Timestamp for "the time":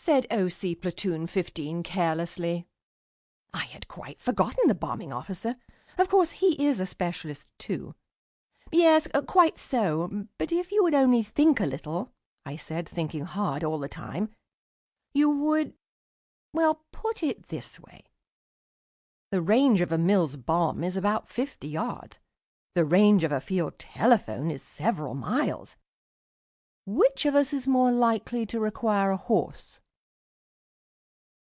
13.78-14.30